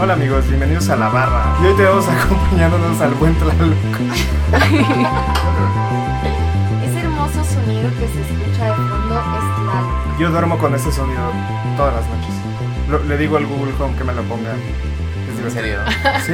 [0.00, 1.54] Hola amigos, bienvenidos a La Barra.
[1.62, 3.56] Y hoy tenemos acompañándonos al buen Tlaloc.
[6.84, 10.18] Ese hermoso sonido que se escucha de fondo es Tlaloc.
[10.18, 11.20] Yo duermo con ese sonido
[11.76, 12.34] todas las noches.
[12.88, 14.50] Lo- le digo al Google Home que me lo ponga.
[14.52, 15.78] Es ¿En serio?
[16.26, 16.32] ¿Sí?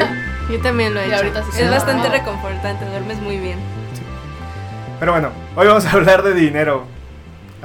[0.53, 1.17] Yo también lo he Y hecho.
[1.17, 1.61] ahorita sí.
[1.63, 3.59] es bastante reconfortante, duermes muy bien.
[5.01, 6.85] Pero bueno, hoy vamos a hablar de dinero.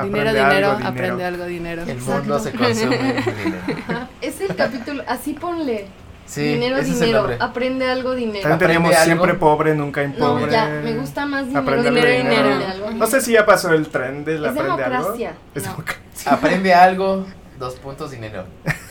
[0.02, 0.90] Dinero, Aprende dinero, algo, dinero.
[0.90, 1.84] aprende algo, dinero.
[1.84, 4.08] El mundo se consume en dinero.
[4.50, 5.88] El capítulo, así ponle.
[6.26, 7.28] Sí, dinero, dinero.
[7.40, 8.42] Aprende algo, dinero.
[8.42, 9.40] También teníamos Aprende siempre algo.
[9.40, 10.52] pobre, nunca No, impobre.
[10.52, 12.50] ya, me gusta más dinero, Aprende algo, dinero, dinero.
[12.60, 12.72] dinero.
[12.72, 12.92] algo.
[12.92, 15.14] No sé si ya pasó el tren del aprende algo.
[15.56, 15.72] Es No.
[15.72, 16.32] democracia.
[16.32, 17.26] Aprende algo,
[17.60, 18.46] dos puntos dinero.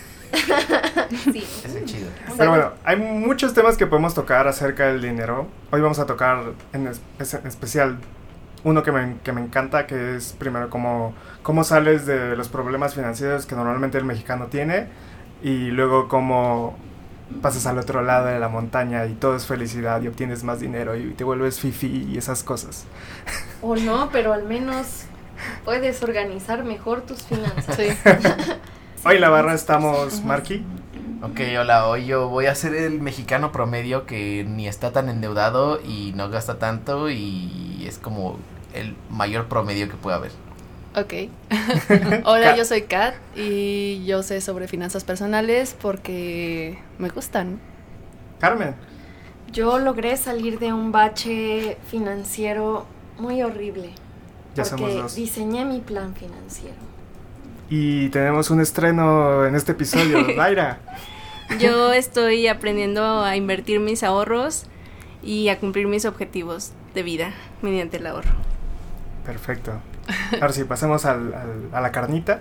[1.33, 1.45] Sí.
[1.65, 2.09] Es chido.
[2.39, 5.49] Pero bueno, hay muchos temas que podemos tocar acerca del dinero.
[5.73, 7.99] Hoy vamos a tocar en, es- es- en especial
[8.63, 12.95] uno que me, que me encanta, que es primero cómo, cómo sales de los problemas
[12.95, 14.87] financieros que normalmente el mexicano tiene
[15.43, 16.77] y luego cómo
[17.43, 20.97] pasas al otro lado de la montaña y todo es felicidad y obtienes más dinero
[20.97, 22.85] y te vuelves fifi y esas cosas.
[23.63, 25.05] O no, pero al menos
[25.65, 27.77] puedes organizar mejor tus finanzas.
[27.77, 27.89] Sí.
[29.05, 30.65] Hoy en la barra estamos Marky.
[31.23, 35.79] Ok, hola, hoy yo voy a ser el mexicano promedio que ni está tan endeudado
[35.83, 38.39] y no gasta tanto y es como
[38.73, 40.33] el mayor promedio que puede haber.
[40.97, 41.15] Ok.
[42.25, 42.57] Hola, Kat.
[42.57, 47.61] yo soy Kat y yo sé sobre finanzas personales porque me gustan.
[48.41, 48.75] Carmen.
[49.53, 52.87] Yo logré salir de un bache financiero
[53.19, 53.91] muy horrible.
[54.55, 55.15] Ya porque somos dos.
[55.15, 56.77] diseñé mi plan financiero.
[57.69, 60.25] Y tenemos un estreno en este episodio.
[60.37, 60.81] Daira.
[61.61, 64.67] Yo estoy aprendiendo a invertir mis ahorros
[65.23, 67.33] y a cumplir mis objetivos de vida
[67.63, 68.31] mediante el ahorro.
[69.25, 69.81] Perfecto.
[70.35, 71.35] Ahora sí, pasemos al-
[71.73, 72.41] a la carnita.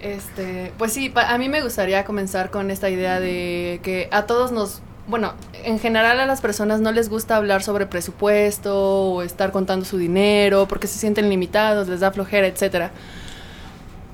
[0.00, 4.52] Este, pues sí, a mí me gustaría comenzar con esta idea de que a todos
[4.52, 5.32] nos, bueno,
[5.64, 9.98] en general a las personas no les gusta hablar sobre presupuesto o estar contando su
[9.98, 12.92] dinero porque se sienten limitados, les da flojera, etcétera.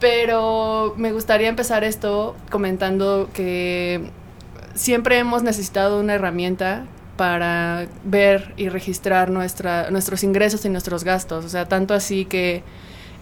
[0.00, 4.10] Pero me gustaría empezar esto comentando que
[4.74, 6.84] siempre hemos necesitado una herramienta
[7.16, 11.44] para ver y registrar nuestra, nuestros ingresos y nuestros gastos.
[11.44, 12.62] O sea, tanto así que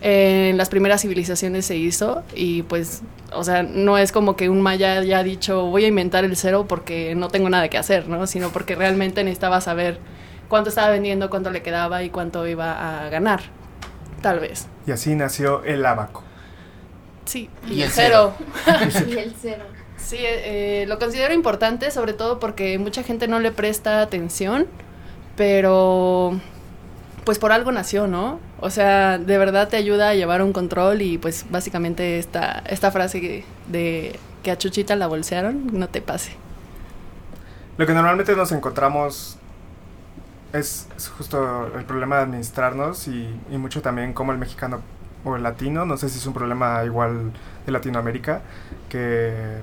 [0.01, 3.03] en las primeras civilizaciones se hizo y pues,
[3.33, 6.67] o sea, no es como que un maya haya dicho voy a inventar el cero
[6.69, 8.27] porque no tengo nada que hacer, ¿no?
[8.27, 9.99] Sino porque realmente necesitaba saber
[10.49, 13.43] cuánto estaba vendiendo, cuánto le quedaba y cuánto iba a ganar,
[14.23, 14.67] tal vez.
[14.87, 16.25] Y así nació el abaco.
[17.25, 18.35] Sí, Y y, el el cero.
[19.09, 19.65] Y el cero.
[20.03, 24.67] Sí, eh, lo considero importante, sobre todo porque mucha gente no le presta atención,
[25.37, 26.39] pero
[27.25, 28.41] pues por algo nació, ¿no?
[28.61, 32.91] O sea, de verdad te ayuda a llevar un control y pues básicamente esta, esta
[32.91, 36.33] frase de que a Chuchita la bolsearon, no te pase.
[37.79, 39.39] Lo que normalmente nos encontramos
[40.53, 44.81] es, es justo el problema de administrarnos y, y mucho también como el mexicano
[45.25, 47.33] o el latino, no sé si es un problema igual
[47.65, 48.43] de Latinoamérica,
[48.89, 49.61] que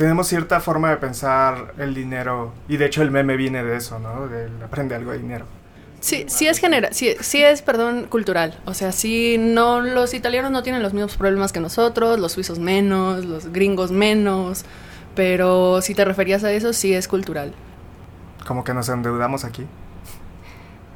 [0.00, 3.98] tenemos cierta forma de pensar el dinero y de hecho el meme viene de eso,
[3.98, 4.28] ¿no?
[4.28, 5.44] Del aprende algo de dinero.
[6.00, 8.58] Sí, sí es general, sí, sí es, perdón, cultural.
[8.64, 12.58] O sea, sí, no, los italianos no tienen los mismos problemas que nosotros, los suizos
[12.58, 14.64] menos, los gringos menos,
[15.14, 17.52] pero si te referías a eso, sí es cultural.
[18.46, 19.66] Como que nos endeudamos aquí.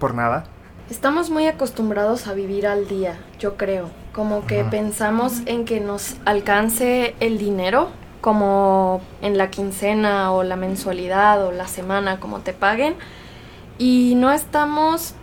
[0.01, 0.45] Por nada.
[0.89, 3.91] Estamos muy acostumbrados a vivir al día, yo creo.
[4.15, 7.91] Como que pensamos en que nos alcance el dinero,
[8.25, 12.95] como en la quincena o la mensualidad o la semana, como te paguen.
[13.77, 15.15] Y no estamos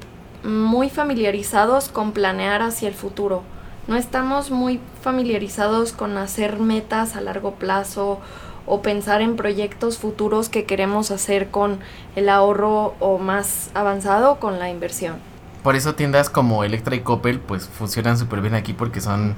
[0.44, 3.42] muy familiarizados con planear hacia el futuro.
[3.88, 8.20] No estamos muy familiarizados con hacer metas a largo plazo
[8.68, 11.80] o pensar en proyectos futuros que queremos hacer con
[12.16, 15.16] el ahorro o más avanzado con la inversión.
[15.64, 19.34] Por eso tiendas como Electra y Coppel pues funcionan súper bien aquí porque son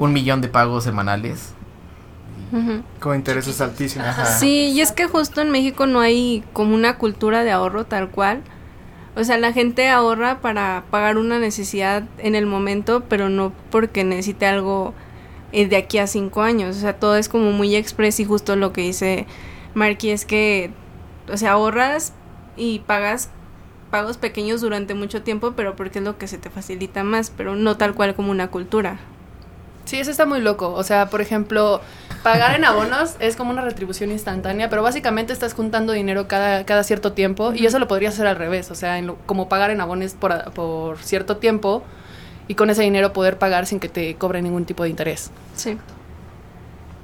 [0.00, 1.54] un millón de pagos semanales.
[2.98, 4.08] Con intereses altísimos.
[4.08, 4.26] Ajá.
[4.26, 8.10] Sí, y es que justo en México no hay como una cultura de ahorro tal
[8.10, 8.42] cual.
[9.16, 14.04] O sea, la gente ahorra para pagar una necesidad en el momento, pero no porque
[14.04, 14.94] necesite algo
[15.52, 16.76] eh, de aquí a cinco años.
[16.76, 19.26] O sea, todo es como muy express y justo lo que dice
[19.74, 20.70] Marky es que,
[21.32, 22.12] o sea, ahorras
[22.56, 23.30] y pagas
[23.90, 27.56] pagos pequeños durante mucho tiempo, pero porque es lo que se te facilita más, pero
[27.56, 28.98] no tal cual como una cultura.
[29.90, 30.72] Sí, eso está muy loco.
[30.72, 31.80] O sea, por ejemplo,
[32.22, 36.84] pagar en abonos es como una retribución instantánea, pero básicamente estás juntando dinero cada, cada
[36.84, 38.70] cierto tiempo y eso lo podrías hacer al revés.
[38.70, 41.82] O sea, en lo- como pagar en abonos por, a- por cierto tiempo
[42.46, 45.32] y con ese dinero poder pagar sin que te cobre ningún tipo de interés.
[45.56, 45.76] Sí.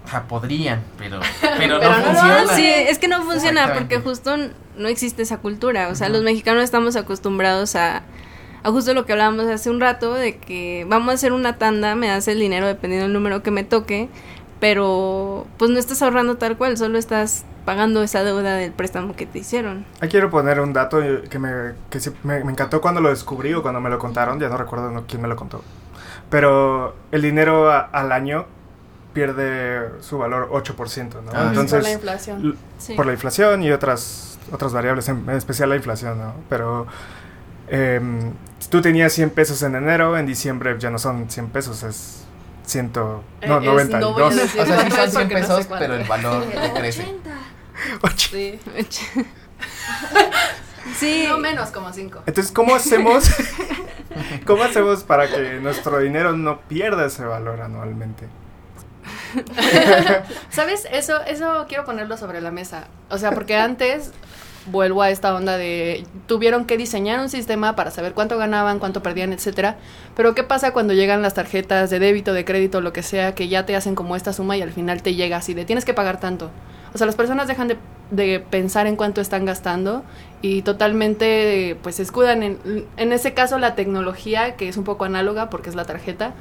[0.04, 1.18] O sea, podrían, pero,
[1.58, 2.46] pero, Pero no no funciona.
[2.54, 4.36] Sí, es que no funciona porque justo
[4.76, 5.88] no existe esa cultura.
[5.88, 8.02] O sea, los mexicanos estamos acostumbrados a,
[8.66, 11.94] a justo lo que hablábamos hace un rato, de que vamos a hacer una tanda,
[11.94, 14.08] me das el dinero dependiendo del número que me toque,
[14.60, 19.26] pero pues no estás ahorrando tal cual, solo estás pagando esa deuda del préstamo que
[19.26, 19.84] te hicieron.
[20.00, 20.98] Aquí quiero poner un dato
[21.30, 24.40] que, me, que sí- me, me encantó cuando lo descubrí o cuando me lo contaron,
[24.40, 25.62] ya no recuerdo no- quién me lo contó.
[26.30, 28.46] Pero el dinero a- al año
[29.12, 31.30] pierde su valor 8%, ¿no?
[31.32, 31.48] Ah, sí.
[31.50, 32.56] Entonces, por la inflación.
[32.78, 32.94] Sí.
[32.94, 36.34] por la inflación y otras, otras variables, en especial la inflación, ¿no?
[36.48, 36.86] Pero
[38.58, 42.24] si tú tenías 100 pesos en enero, en diciembre ya no son 100 pesos, es
[42.64, 44.36] 100, no, Eh, es- no voy a 92.
[44.36, 47.02] decir O sea, sí son es 100 porque no sé pesos, pero el valor decrece.
[47.02, 47.30] 80.
[48.30, 48.58] Sí.
[50.98, 51.26] Sí.
[51.28, 52.22] No menos como cinco.
[52.26, 53.28] Entonces, ¿cómo hacemos?
[54.46, 58.26] ¿Cómo hacemos para que nuestro dinero no pierda ese valor anualmente?
[60.50, 60.86] ¿Sabes?
[60.90, 62.86] Eso, eso quiero ponerlo sobre la mesa.
[63.10, 64.12] O sea, porque antes
[64.66, 69.02] vuelvo a esta onda de tuvieron que diseñar un sistema para saber cuánto ganaban, cuánto
[69.02, 69.76] perdían, etcétera.
[70.14, 73.48] Pero ¿qué pasa cuando llegan las tarjetas de débito, de crédito, lo que sea, que
[73.48, 75.94] ya te hacen como esta suma y al final te llega así de tienes que
[75.94, 76.50] pagar tanto?
[76.94, 77.76] O sea, las personas dejan de,
[78.10, 80.02] de pensar en cuánto están gastando
[80.40, 85.50] y totalmente pues escudan en, en ese caso la tecnología, que es un poco análoga
[85.50, 86.32] porque es la tarjeta,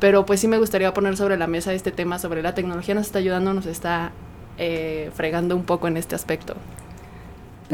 [0.00, 3.06] pero pues sí me gustaría poner sobre la mesa este tema sobre la tecnología nos
[3.06, 4.12] está ayudando, nos está
[4.58, 6.54] eh, fregando un poco en este aspecto.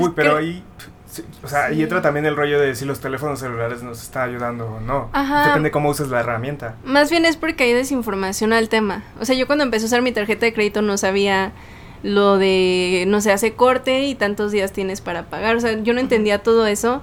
[0.02, 0.62] Uy, pero ahí,
[1.10, 1.82] sí, o sea, Sí.
[1.82, 5.10] entra también el rollo de si los teléfonos celulares nos están ayudando o no.
[5.12, 5.46] Ajá.
[5.48, 6.74] Depende cómo uses la herramienta.
[6.84, 9.02] Más bien es porque hay desinformación al tema.
[9.20, 11.52] O sea, yo cuando empecé a usar mi tarjeta de crédito no sabía
[12.04, 15.56] lo de, no sé, hace corte y tantos días tienes para pagar.
[15.56, 17.02] O sea, yo no entendía todo eso.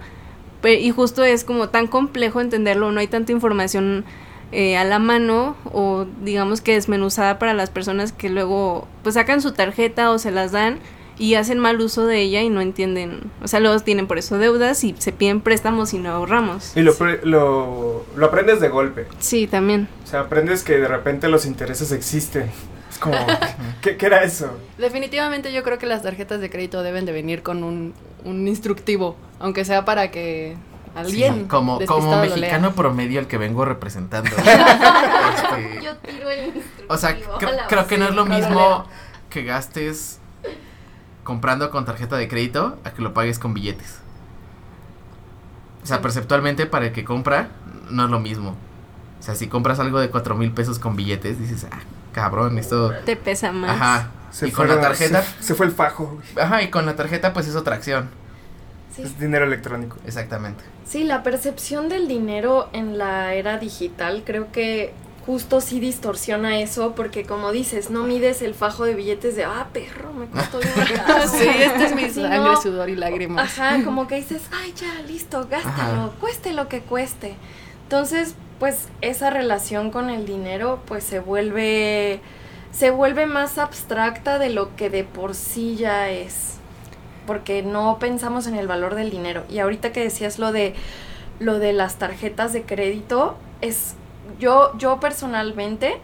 [0.63, 4.03] y justo es como tan complejo entenderlo, no hay tanta información
[4.51, 9.41] eh, a la mano o digamos que desmenuzada para las personas que luego pues sacan
[9.41, 10.79] su tarjeta o se las dan
[11.17, 14.37] y hacen mal uso de ella y no entienden, o sea, luego tienen por eso
[14.37, 16.75] deudas y se piden préstamos y no ahorramos.
[16.75, 19.07] Y lo, pre- lo, lo aprendes de golpe.
[19.19, 19.87] Sí, también.
[20.03, 22.51] O sea, aprendes que de repente los intereses existen.
[22.91, 23.15] Es como,
[23.81, 24.57] ¿qué, qué era eso?
[24.77, 29.15] Definitivamente yo creo que las tarjetas de crédito deben de venir con un, un instructivo,
[29.39, 30.55] aunque sea para que
[30.95, 34.29] alguien Sí, como, como mexicano promedio el que vengo representando.
[35.35, 37.17] Este, Yo tiro el instructivo o sea,
[37.67, 38.85] creo que no es lo mismo
[39.29, 40.19] que gastes
[41.25, 43.97] comprando con tarjeta de crédito a que lo pagues con billetes.
[45.83, 47.49] O sea, perceptualmente para el que compra
[47.89, 48.55] no es lo mismo.
[49.19, 51.79] O sea, si compras algo de cuatro mil pesos con billetes, dices, ah,
[52.13, 52.93] cabrón, esto...
[53.05, 53.71] Te pesa más.
[53.71, 54.11] Ajá.
[54.45, 56.19] y con la tarjeta, Se, se fue el fajo.
[56.39, 58.07] ajá, y con la tarjeta pues es otra acción.
[58.95, 59.01] Sí.
[59.01, 59.97] Es dinero electrónico.
[60.05, 60.63] Exactamente.
[60.85, 64.93] Sí, la percepción del dinero en la era digital creo que
[65.25, 69.67] justo sí distorsiona eso porque como dices, no mides el fajo de billetes de, ah,
[69.73, 70.73] perro, me costó bien
[71.05, 71.27] caro".
[71.27, 72.61] Sí, este es mi sangre, no.
[72.61, 73.57] sudor y lágrimas.
[73.59, 76.11] Ajá, como que dices, ay, ya, listo, gástalo, Ajá.
[76.19, 77.35] cueste lo que cueste.
[77.83, 82.19] Entonces, pues esa relación con el dinero, pues se vuelve,
[82.71, 86.53] se vuelve más abstracta de lo que de por sí ya es.
[87.27, 89.43] Porque no pensamos en el valor del dinero.
[89.49, 90.75] Y ahorita que decías lo de
[91.39, 93.95] lo de las tarjetas de crédito, es
[94.39, 95.99] yo, yo personalmente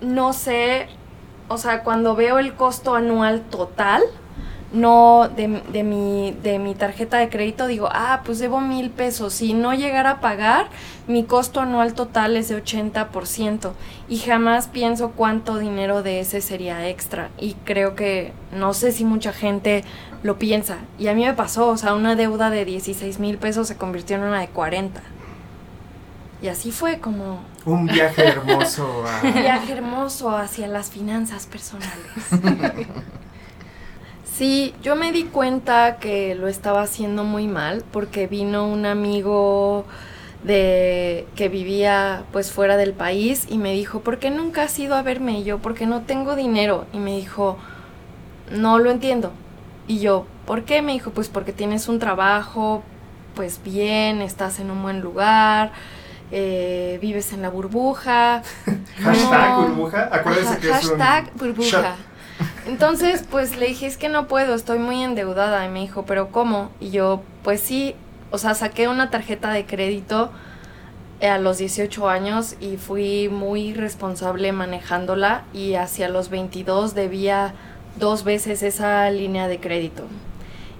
[0.00, 0.88] no sé,
[1.48, 4.02] o sea, cuando veo el costo anual total,
[4.72, 9.34] no de, de, mi, de mi tarjeta de crédito, digo, ah, pues debo mil pesos.
[9.34, 10.68] Si no llegara a pagar,
[11.06, 13.72] mi costo anual total es de 80%.
[14.08, 17.30] Y jamás pienso cuánto dinero de ese sería extra.
[17.38, 19.84] Y creo que no sé si mucha gente
[20.22, 20.78] lo piensa.
[20.98, 24.16] Y a mí me pasó, o sea, una deuda de 16 mil pesos se convirtió
[24.16, 25.02] en una de 40.
[26.42, 29.24] Y así fue como Un viaje hermoso a...
[29.24, 31.96] un viaje hermoso hacia las finanzas personales.
[34.34, 39.84] Sí, yo me di cuenta que lo estaba haciendo muy mal porque vino un amigo
[40.42, 44.96] de que vivía pues fuera del país y me dijo, ¿por qué nunca has ido
[44.96, 45.38] a verme?
[45.38, 46.86] Y yo, porque no tengo dinero.
[46.94, 47.58] Y me dijo,
[48.50, 49.32] no lo entiendo.
[49.86, 50.80] Y yo, ¿por qué?
[50.80, 52.82] Me dijo, pues porque tienes un trabajo,
[53.34, 55.72] pues bien, estás en un buen lugar,
[56.32, 58.42] eh, vives en la burbuja.
[59.02, 59.62] Hashtag No.
[59.68, 60.08] burbuja.
[60.10, 60.98] Acuérdense que es un...
[60.98, 61.96] hashtag burbuja.
[62.66, 65.64] Entonces, pues le dije, es que no puedo, estoy muy endeudada.
[65.66, 66.70] Y me dijo, ¿pero cómo?
[66.80, 67.94] Y yo, pues sí,
[68.30, 70.30] o sea, saqué una tarjeta de crédito
[71.20, 77.54] eh, a los 18 años y fui muy responsable manejándola y hacia los 22 debía
[77.98, 80.04] dos veces esa línea de crédito.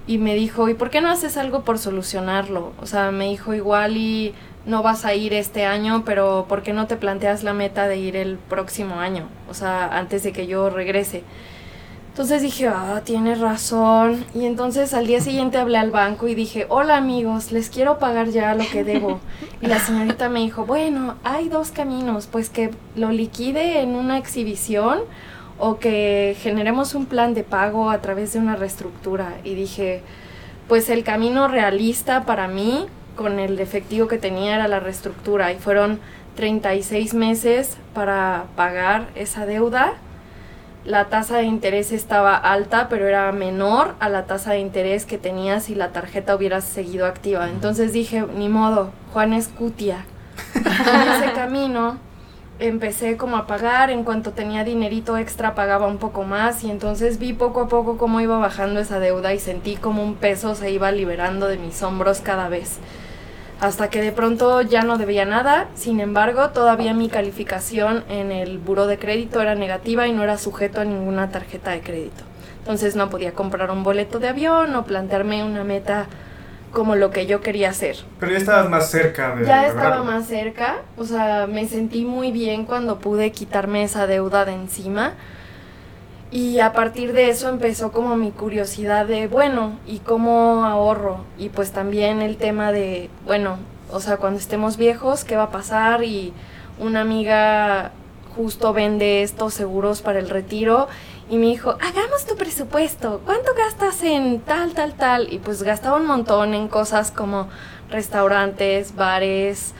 [0.07, 2.73] Y me dijo, ¿y por qué no haces algo por solucionarlo?
[2.81, 4.33] O sea, me dijo igual y
[4.65, 7.97] no vas a ir este año, pero ¿por qué no te planteas la meta de
[7.97, 9.27] ir el próximo año?
[9.49, 11.23] O sea, antes de que yo regrese.
[12.13, 14.23] Entonces dije, ah, tienes razón.
[14.35, 18.29] Y entonces al día siguiente hablé al banco y dije, hola amigos, les quiero pagar
[18.29, 19.19] ya lo que debo.
[19.61, 24.19] Y la señorita me dijo, bueno, hay dos caminos, pues que lo liquide en una
[24.19, 24.99] exhibición
[25.57, 29.33] o que generemos un plan de pago a través de una reestructura.
[29.43, 30.03] Y dije,
[30.67, 35.51] pues el camino realista para mí, con el efectivo que tenía, era la reestructura.
[35.51, 35.99] Y fueron
[36.35, 39.93] 36 meses para pagar esa deuda
[40.85, 45.17] la tasa de interés estaba alta, pero era menor a la tasa de interés que
[45.17, 47.49] tenía si la tarjeta hubiera seguido activa.
[47.49, 50.05] Entonces dije, ni modo, Juan Escutia.
[50.55, 51.97] en ese camino
[52.59, 57.17] empecé como a pagar, en cuanto tenía dinerito extra pagaba un poco más y entonces
[57.17, 60.69] vi poco a poco cómo iba bajando esa deuda y sentí como un peso se
[60.69, 62.77] iba liberando de mis hombros cada vez
[63.59, 65.67] hasta que de pronto ya no debía nada.
[65.75, 70.37] Sin embargo, todavía mi calificación en el buro de crédito era negativa y no era
[70.37, 72.23] sujeto a ninguna tarjeta de crédito.
[72.59, 76.07] Entonces no podía comprar un boleto de avión o plantearme una meta
[76.71, 77.97] como lo que yo quería hacer.
[78.19, 82.31] Pero ya estabas más cerca de Ya estaba más cerca, o sea, me sentí muy
[82.31, 85.13] bien cuando pude quitarme esa deuda de encima
[86.33, 91.19] y a partir de eso empezó como mi curiosidad de, bueno, ¿y cómo ahorro?
[91.37, 93.59] Y pues también el tema de, bueno,
[93.91, 96.03] o sea, cuando estemos viejos, ¿qué va a pasar?
[96.03, 96.33] Y
[96.79, 97.91] una amiga
[98.35, 100.87] justo vende estos seguros para el retiro
[101.29, 105.31] y me dijo, hagamos tu presupuesto, ¿cuánto gastas en tal, tal, tal?
[105.31, 107.47] Y pues gastaba un montón en cosas como
[107.91, 109.75] restaurantes, bares,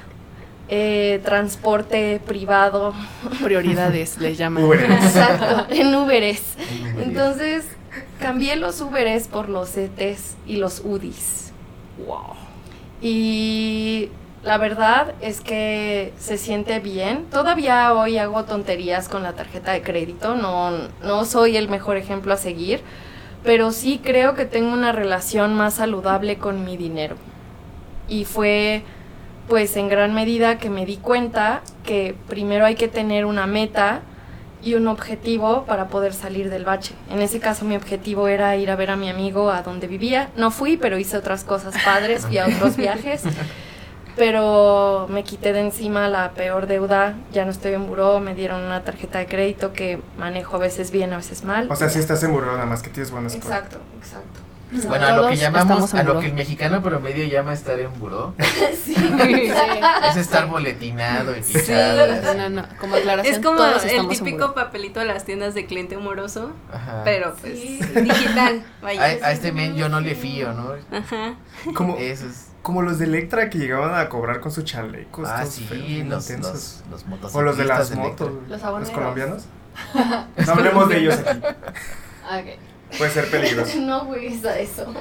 [0.75, 2.95] eh, transporte privado.
[3.43, 4.65] Prioridades le llaman.
[4.73, 6.55] Exacto, en Uberes.
[6.97, 7.65] Entonces
[8.19, 11.51] cambié los Uberes por los ETs y los UDIs.
[12.07, 12.33] Wow.
[13.03, 14.09] Y
[14.43, 17.25] la verdad es que se siente bien.
[17.25, 20.33] Todavía hoy hago tonterías con la tarjeta de crédito.
[20.33, 20.71] No,
[21.03, 22.81] no soy el mejor ejemplo a seguir.
[23.43, 27.15] Pero sí creo que tengo una relación más saludable con mi dinero.
[28.07, 28.83] Y fue
[29.47, 34.01] pues en gran medida que me di cuenta que primero hay que tener una meta
[34.63, 36.95] y un objetivo para poder salir del bache.
[37.09, 40.29] En ese caso mi objetivo era ir a ver a mi amigo a donde vivía.
[40.37, 43.23] No fui, pero hice otras cosas padres, fui a otros viajes.
[44.15, 48.61] Pero me quité de encima la peor deuda, ya no estoy en buró, me dieron
[48.61, 51.67] una tarjeta de crédito que manejo a veces bien, a veces mal.
[51.71, 54.32] O sea, si estás en buró, nada más que tienes buenas Exacto, exacto.
[54.87, 58.33] Bueno, a lo que llamamos, a lo que el mexicano promedio llama estar en buró.
[58.83, 58.95] sí,
[60.09, 62.33] Es estar boletinado y pisado.
[62.35, 65.95] No, no, como aclaración, Es como todos el típico papelito de las tiendas de cliente
[65.95, 67.01] amoroso, Ajá.
[67.03, 67.79] pero pues Sí.
[67.95, 68.63] digital.
[68.81, 69.01] A, Vaya.
[69.03, 70.71] a este men yo no le fío, ¿no?
[70.95, 71.35] Ajá.
[71.75, 72.47] Como, Eso es.
[72.61, 75.27] como los de Electra que llegaban a cobrar con sus chalecos.
[75.29, 76.43] Ah, sí, feos, los, intensos.
[76.43, 77.35] los, los motociclistas.
[77.35, 78.31] o los de las de motos.
[78.49, 78.93] Los aboneros.
[78.93, 79.43] colombianos.
[80.45, 81.39] No hablemos de ellos aquí.
[81.39, 82.59] Ok.
[82.97, 83.77] Puede ser peligroso.
[83.81, 84.93] No juegues a eso.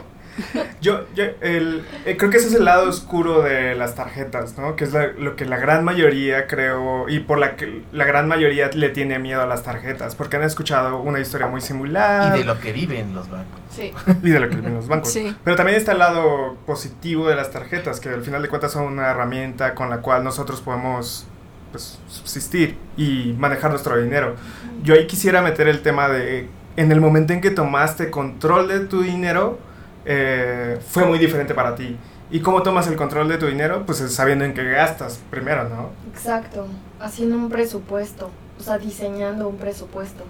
[0.80, 4.76] Yo, yo el, eh, creo que ese es el lado oscuro de las tarjetas, ¿no?
[4.76, 8.28] Que es la- lo que la gran mayoría creo, y por la que la gran
[8.28, 12.38] mayoría le tiene miedo a las tarjetas, porque han escuchado una historia muy similar Y
[12.40, 13.60] de lo que viven los bancos.
[13.70, 13.92] Sí.
[14.22, 15.12] y de lo que viven los bancos.
[15.12, 15.36] Sí.
[15.44, 18.84] Pero también está el lado positivo de las tarjetas, que al final de cuentas son
[18.84, 21.26] una herramienta con la cual nosotros podemos
[21.72, 24.36] pues, subsistir y manejar nuestro dinero.
[24.82, 28.80] Yo ahí quisiera meter el tema de, en el momento en que tomaste control de
[28.80, 29.58] tu dinero,
[30.04, 31.96] eh, fue muy diferente para ti.
[32.30, 33.84] ¿Y cómo tomas el control de tu dinero?
[33.84, 35.90] Pues es sabiendo en qué gastas primero, ¿no?
[36.14, 36.66] Exacto.
[36.98, 38.30] Haciendo un presupuesto.
[38.58, 40.24] O sea, diseñando un presupuesto.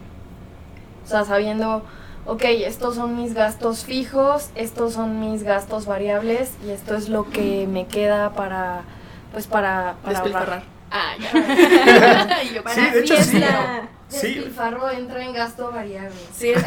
[1.04, 1.84] O sea, sabiendo,
[2.26, 7.30] ok, estos son mis gastos fijos, estos son mis gastos variables y esto es lo
[7.30, 8.82] que me queda para,
[9.32, 10.62] pues para, para ahorrar.
[10.90, 12.42] Ah, ya.
[12.42, 13.42] Y yo, Sí, de hecho sí.
[14.12, 14.26] Fiesta.
[14.28, 14.34] Sí.
[14.34, 16.16] Despilfarro entra en gasto variable.
[16.36, 16.52] Sí,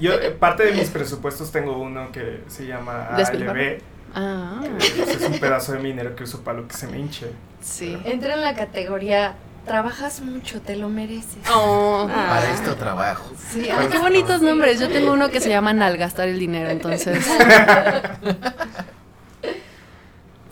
[0.00, 3.60] Yo, eh, parte de mis presupuestos tengo uno que se llama Despilfarro.
[3.60, 3.82] ALB.
[4.14, 4.70] Ah, que,
[5.02, 7.30] pues, es un pedazo de mi dinero que uso para lo que se me hinche.
[7.60, 7.96] sí.
[8.04, 9.34] Entra en la categoría,
[9.66, 11.38] trabajas mucho, te lo mereces.
[11.54, 12.26] Oh, Ah.
[12.30, 13.30] Para esto trabajo.
[13.52, 13.68] sí.
[13.70, 14.80] Ay, qué bonitos nombres.
[14.80, 17.24] Yo tengo uno que se llama Nalgastar el dinero, entonces.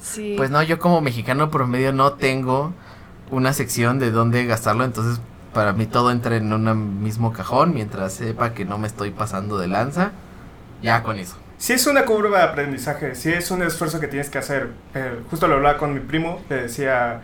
[0.00, 0.34] Sí.
[0.36, 2.72] Pues no, yo como mexicano promedio no tengo
[3.30, 5.20] una sección de dónde gastarlo, entonces
[5.52, 9.58] para mí todo entra en un mismo cajón mientras sepa que no me estoy pasando
[9.58, 10.12] de lanza.
[10.82, 11.36] Ya con eso.
[11.56, 14.70] Si es una curva de aprendizaje, si es un esfuerzo que tienes que hacer.
[14.94, 17.22] Eh, justo lo hablaba con mi primo, le decía,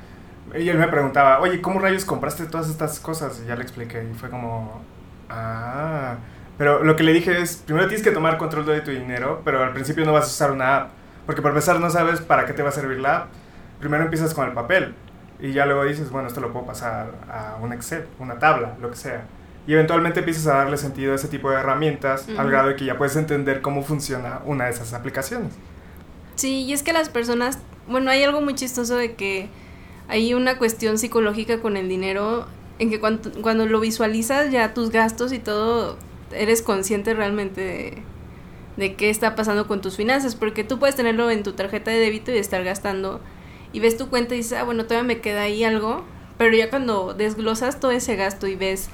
[0.59, 3.41] y él me preguntaba, oye, ¿cómo rayos compraste todas estas cosas?
[3.45, 4.83] Y ya le expliqué, y fue como,
[5.31, 6.17] ah.
[6.59, 9.63] Pero lo que le dije es, primero tienes que tomar control de tu dinero, pero
[9.63, 10.91] al principio no vas a usar una app.
[11.27, 13.27] Porque por empezar no sabes para qué te va a servir la app.
[13.79, 14.95] Primero empiezas con el papel
[15.41, 18.91] y ya luego dices, bueno, esto lo puedo pasar a un Excel, una tabla, lo
[18.91, 19.27] que sea.
[19.67, 22.85] Y eventualmente empiezas a darle sentido a ese tipo de herramientas al grado de que
[22.85, 25.53] ya puedes entender cómo funciona una de esas aplicaciones.
[26.37, 29.49] Sí, y es que las personas, bueno, hay algo muy chistoso de que
[30.09, 32.47] hay una cuestión psicológica con el dinero
[32.79, 35.97] en que cuando, cuando lo visualizas ya tus gastos y todo,
[36.33, 38.03] eres consciente realmente de,
[38.77, 41.99] de qué está pasando con tus finanzas, porque tú puedes tenerlo en tu tarjeta de
[41.99, 43.21] débito y estar gastando
[43.75, 46.05] y ves tu cuenta y dices, ah, bueno, todavía me queda ahí algo,
[46.39, 48.89] pero ya cuando desglosas todo ese gasto y ves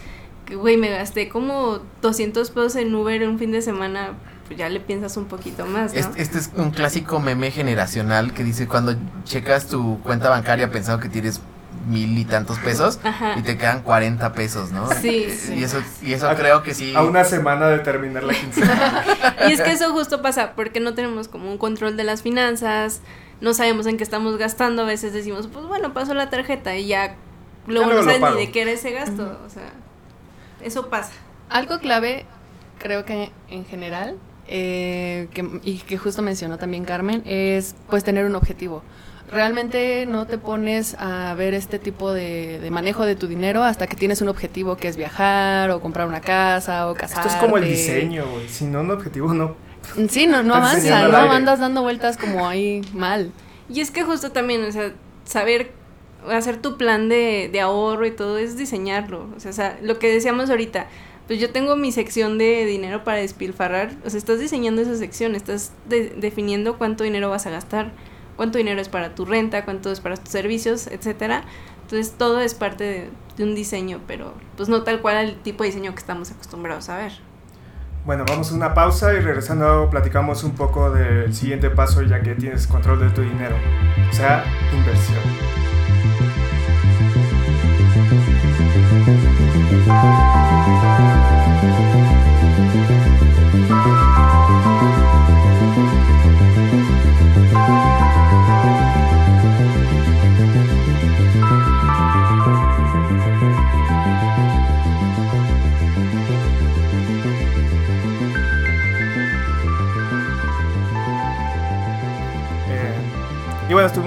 [0.47, 4.15] que, güey, me gasté como 200 pesos en Uber en un fin de semana,
[4.49, 6.01] pues ya le piensas un poquito más, ¿no?
[6.01, 11.01] Este, este es un clásico meme generacional que dice cuando checas tu cuenta bancaria pensando
[11.01, 11.41] que tienes
[11.89, 13.35] mil y tantos pesos Ajá.
[13.39, 14.89] y te quedan 40 pesos, ¿no?
[15.01, 15.55] Sí, Y- sí.
[15.55, 16.93] Y eso, y eso creo que sí.
[16.97, 19.05] A una semana de terminar la quincena.
[19.49, 23.01] Y es que eso justo pasa porque no tenemos como un control de las finanzas,
[23.41, 26.87] no sabemos en qué estamos gastando, a veces decimos, pues bueno, paso la tarjeta y
[26.87, 27.17] ya
[27.67, 29.73] luego luego no lo sabes ni de qué era ese gasto, o sea,
[30.63, 31.13] eso pasa.
[31.49, 32.27] Algo clave,
[32.79, 34.17] creo que en general,
[34.47, 38.83] eh, que, y que justo mencionó también Carmen, es pues tener un objetivo.
[39.31, 43.87] Realmente no te pones a ver este tipo de, de manejo de tu dinero hasta
[43.87, 47.29] que tienes un objetivo que es viajar o comprar una casa o casarte.
[47.29, 48.49] Esto es como el diseño, güey.
[48.49, 49.55] Si no, un objetivo no.
[50.09, 53.33] Sí, no, no avanza, no al andas dando vueltas como ahí mal.
[53.69, 54.93] Y es que justo también, o sea,
[55.25, 55.73] saber
[56.31, 59.99] hacer tu plan de, de ahorro y todo es diseñarlo, o sea, o sea, lo
[59.99, 60.87] que decíamos ahorita,
[61.27, 65.35] pues yo tengo mi sección de dinero para despilfarrar, o sea, estás diseñando esa sección,
[65.35, 67.93] estás de- definiendo cuánto dinero vas a gastar,
[68.37, 71.45] cuánto dinero es para tu renta, cuánto es para tus servicios, etcétera.
[71.83, 75.63] Entonces todo es parte de, de un diseño, pero pues no tal cual el tipo
[75.65, 77.13] de diseño que estamos acostumbrados a ver.
[78.05, 82.35] Bueno, vamos a una pausa y regresando platicamos un poco del siguiente paso ya que
[82.35, 83.57] tienes control de tu dinero.
[84.09, 85.21] O sea, inversión.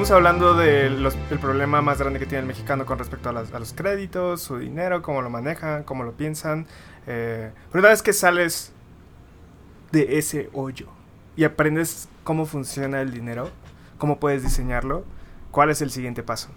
[0.04, 3.60] Estuvimos hablando del problema más grande que tiene el mexicano con respecto a, las- a
[3.60, 6.68] los créditos, su dinero, cómo lo manejan, cómo lo piensan.
[7.08, 8.74] Eh, pero una vez que sales
[9.94, 10.88] de ese hoyo
[11.38, 13.50] y aprendes cómo funciona el dinero,
[13.98, 15.06] cómo puedes diseñarlo,
[15.52, 16.50] ¿cuál es el siguiente paso?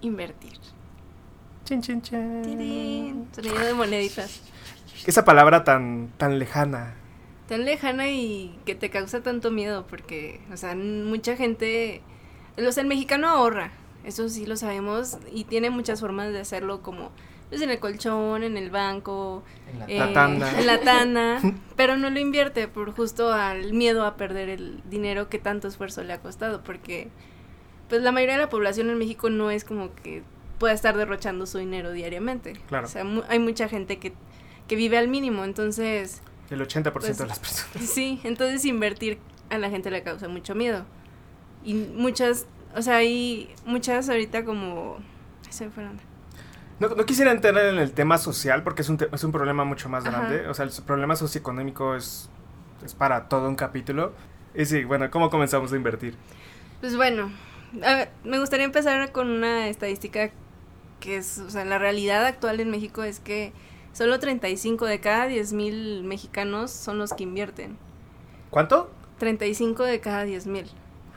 [0.00, 0.58] Invertir.
[1.66, 2.42] Chin, chin, chin.
[2.42, 4.40] Tirín, Sonido de moneditas.
[5.06, 6.94] Esa palabra tan, tan lejana.
[7.46, 12.00] tan lejana y que te causa tanto miedo porque, o sea, mucha gente,
[12.66, 13.70] o sea, el mexicano ahorra,
[14.04, 17.10] eso sí lo sabemos y tiene muchas formas de hacerlo como
[17.48, 19.42] pues en el colchón, en el banco,
[19.72, 20.58] En la eh, tanda.
[20.60, 21.40] en la tanda,
[21.76, 26.02] pero no lo invierte por justo al miedo a perder el dinero que tanto esfuerzo
[26.04, 27.08] le ha costado porque
[27.88, 30.22] pues la mayoría de la población en México no es como que
[30.58, 32.52] pueda estar derrochando su dinero diariamente.
[32.68, 32.86] Claro.
[32.86, 34.12] O sea, mu- hay mucha gente que,
[34.66, 37.88] que vive al mínimo, entonces El 80% Pues- de las personas.
[37.88, 39.18] Sí, entonces invertir
[39.48, 40.84] a la gente le causa mucho miedo.
[41.68, 44.96] Y muchas, o sea, hay muchas ahorita como...
[45.50, 46.02] Se me fue la onda.
[46.80, 49.90] No, no quisiera entrar en el tema social porque es un, es un problema mucho
[49.90, 50.16] más Ajá.
[50.16, 50.48] grande.
[50.48, 52.30] O sea, el problema socioeconómico es,
[52.86, 54.14] es para todo un capítulo.
[54.54, 56.16] Y sí, bueno, ¿cómo comenzamos a invertir?
[56.80, 57.30] Pues bueno,
[57.72, 60.30] ver, me gustaría empezar con una estadística
[61.00, 63.52] que es, o sea, la realidad actual en México es que
[63.92, 67.76] solo 35 de cada 10 mil mexicanos son los que invierten.
[68.48, 68.90] ¿Cuánto?
[69.18, 70.66] 35 de cada 10 mil.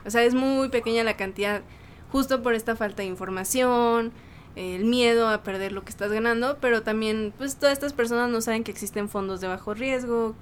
[0.04, 1.62] O sea, es muy pequeña la cantidad,
[2.10, 4.12] justo por esta falta de información,
[4.56, 8.40] el miedo a perder lo que estás ganando, pero también, pues todas estas personas no
[8.40, 10.34] saben que existen fondos de bajo riesgo,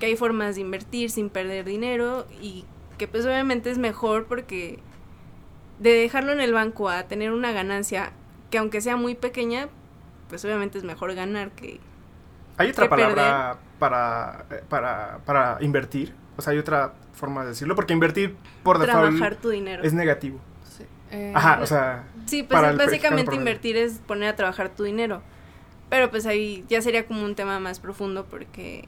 [0.00, 2.64] que hay formas de invertir sin perder dinero y
[2.96, 4.78] que pues obviamente es mejor porque
[5.78, 8.12] de dejarlo en el banco a tener una ganancia
[8.50, 9.68] que aunque sea muy pequeña,
[10.28, 11.80] pues obviamente es mejor ganar que...
[12.58, 16.14] ¿Hay otra ¿Qué palabra para, eh, para, para invertir?
[16.36, 17.74] O sea, hay otra forma de decirlo.
[17.74, 19.82] Porque invertir por trabajar default tu dinero.
[19.82, 20.40] es negativo.
[20.76, 20.84] Sí.
[21.10, 24.68] Eh, Ajá, o sea, Sí, pues para es el básicamente invertir es poner a trabajar
[24.68, 25.22] tu dinero.
[25.88, 28.86] Pero pues ahí ya sería como un tema más profundo porque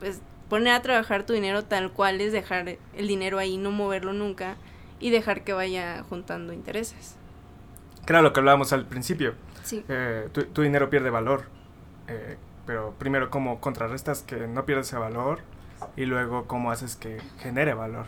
[0.00, 4.12] pues poner a trabajar tu dinero tal cual es dejar el dinero ahí, no moverlo
[4.12, 4.56] nunca
[4.98, 7.16] y dejar que vaya juntando intereses.
[8.08, 9.34] era lo que hablábamos al principio.
[9.62, 9.84] Sí.
[9.88, 11.44] Eh, tu, tu dinero pierde valor.
[12.08, 15.40] Eh, pero primero, ¿cómo contrarrestas que no pierda ese valor?
[15.96, 18.06] Y luego, ¿cómo haces que genere valor?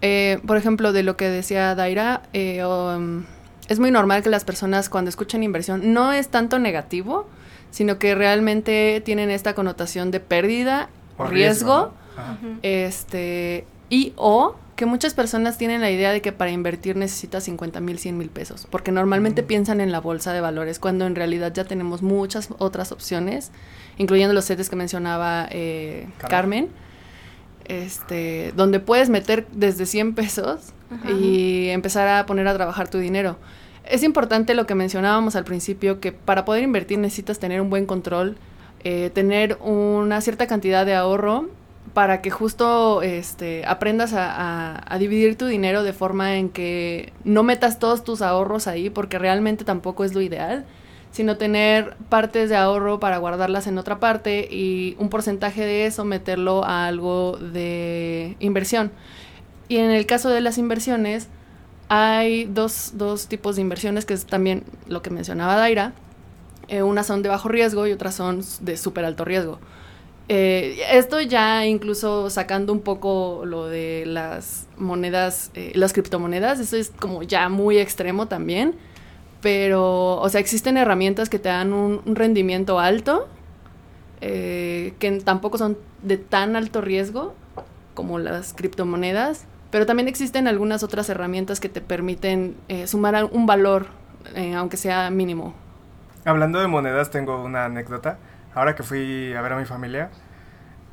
[0.00, 3.24] Eh, por ejemplo, de lo que decía Daira, eh, um,
[3.68, 7.28] es muy normal que las personas cuando escuchan inversión no es tanto negativo,
[7.70, 11.92] sino que realmente tienen esta connotación de pérdida o riesgo.
[12.62, 17.80] Este, y o que muchas personas tienen la idea de que para invertir necesitas 50
[17.80, 19.46] mil, 100 mil pesos, porque normalmente Mm.
[19.46, 23.50] piensan en la bolsa de valores, cuando en realidad ya tenemos muchas otras opciones,
[23.96, 26.30] incluyendo los setes que mencionaba eh, Carmen.
[26.30, 26.68] Carmen,
[27.64, 31.10] este, donde puedes meter desde 100 pesos Ajá.
[31.10, 33.36] y empezar a poner a trabajar tu dinero.
[33.84, 37.86] Es importante lo que mencionábamos al principio, que para poder invertir necesitas tener un buen
[37.86, 38.36] control,
[38.84, 41.48] eh, tener una cierta cantidad de ahorro
[41.96, 47.78] para que justo este, aprendas a, dividir tu dinero de forma en que no metas
[47.78, 50.66] todos tus ahorros ahí, porque realmente tampoco es lo ideal,
[51.10, 56.04] sino tener partes de ahorro para guardarlas en otra parte y un porcentaje de eso
[56.04, 58.92] meterlo a algo de inversión.
[59.66, 61.28] Y en el caso de las inversiones,
[61.88, 65.94] hay dos, dos tipos de inversiones, que es también lo que mencionaba Daira.
[66.68, 69.60] Eh, unas son de bajo riesgo y otras son de súper alto riesgo.
[70.28, 76.76] Eh, esto ya incluso sacando un poco lo de las monedas, eh, las criptomonedas, eso
[76.76, 78.74] es como ya muy extremo también.
[79.40, 83.28] Pero, o sea, existen herramientas que te dan un, rendimiento alto,
[84.20, 87.34] eh, que tampoco son de tan alto riesgo
[87.94, 93.46] como las criptomonedas, pero también existen algunas otras herramientas que te permiten eh, sumar un
[93.46, 93.86] valor,
[94.56, 95.54] aunque sea mínimo.
[96.24, 98.18] Hablando de monedas, tengo una anécdota.
[98.56, 100.08] Ahora que fui a ver a mi familia,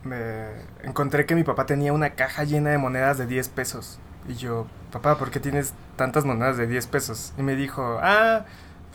[0.04, 0.48] me
[0.84, 4.00] encontré que mi papá tenía una caja llena de monedas de 10 pesos.
[4.28, 7.34] Y yo, papá, ¿por qué tienes tantas monedas de 10 pesos?
[7.38, 8.44] Y me dijo, ah,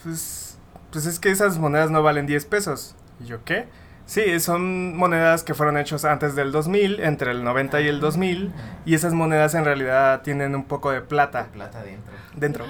[0.03, 0.59] pues,
[0.93, 2.95] pues es que esas monedas no valen 10 pesos.
[3.21, 3.69] Y yo, ¿qué?
[4.05, 8.53] Sí, son monedas que fueron hechas antes del 2000, entre el 90 y el 2000,
[8.85, 12.13] y esas monedas en realidad tienen un poco de plata Plata dentro.
[12.37, 12.65] dentro.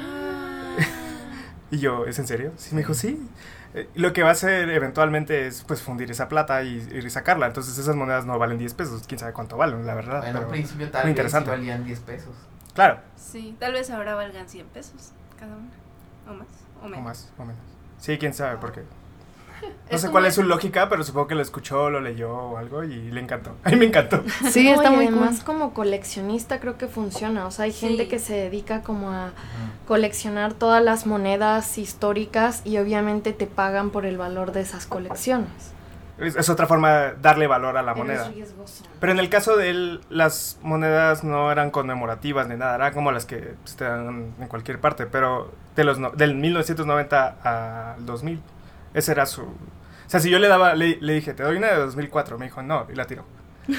[1.73, 2.53] y yo, ¿es en serio?
[2.57, 3.21] Sí, me dijo, sí.
[3.75, 7.47] Eh, lo que va a hacer eventualmente es pues fundir esa plata y, y sacarla.
[7.47, 10.27] Entonces esas monedas no valen 10 pesos, quién sabe cuánto valen, la verdad.
[10.27, 12.35] En pero- un principio tal vez sí valían 10 pesos.
[12.75, 15.69] Claro, Sí, tal vez ahora valgan 100 pesos cada una.
[16.31, 16.47] O más.
[16.81, 17.05] O o menos.
[17.05, 17.61] más, o menos.
[17.99, 18.85] Sí, quién sabe, porque...
[19.91, 22.57] No Es sé cuál es su lógica, pero supongo que lo escuchó, lo leyó o
[22.59, 23.57] algo y le encantó.
[23.65, 24.23] A mí me encantó.
[24.51, 25.45] Sí, No, está muy además cool.
[25.47, 27.47] como coleccionista creo que funciona.
[27.47, 27.87] O sea, hay Sí.
[27.89, 29.31] gente que se dedica como a
[29.87, 35.49] coleccionar todas las monedas históricas y obviamente te pagan por el valor de esas colecciones.
[36.19, 38.31] Es, es otra forma de darle valor a la Pero moneda.
[39.01, 43.13] Pero en el caso de él, las monedas no eran conmemorativas ni nada, eran como
[43.13, 47.37] las que pues, te dan en cualquier parte, pero de los no- del 1990
[47.95, 48.41] al 2000,
[48.95, 49.43] ese era su...
[49.43, 52.47] O sea, si yo le daba, le, le dije, te doy una de 2004, me
[52.47, 53.25] dijo, no, y la tiró.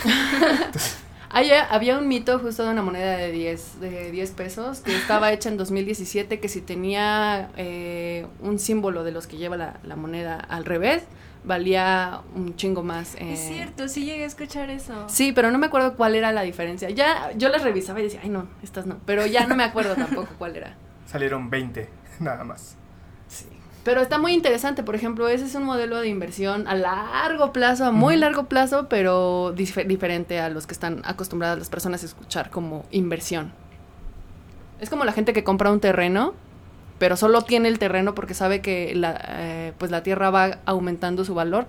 [1.32, 5.32] Hay- había un mito justo de una moneda de 10, de 10 pesos que estaba
[5.32, 9.96] hecha en 2017 que si tenía eh, un símbolo de los que lleva la, la
[9.96, 11.04] moneda al revés,
[11.44, 13.14] valía un chingo más.
[13.16, 13.34] eh.
[13.34, 15.06] Es cierto, sí llegué a escuchar eso.
[15.08, 16.90] Sí, pero no me acuerdo cuál era la diferencia.
[16.90, 18.98] Ya yo las revisaba y decía, ay no, estas no.
[19.06, 20.76] Pero ya no me acuerdo tampoco cuál era.
[21.06, 21.88] Salieron 20,
[22.22, 22.76] nada más.
[23.90, 27.86] Pero está muy interesante, por ejemplo, ese es un modelo de inversión a largo plazo,
[27.86, 32.06] a muy largo plazo, pero dif- diferente a los que están acostumbradas las personas a
[32.06, 33.52] escuchar como inversión.
[34.80, 36.36] Es como la gente que compra un terreno,
[37.00, 41.26] pero solo tiene el terreno porque sabe que la, eh, pues la tierra va aumentando
[41.26, 41.66] su valor.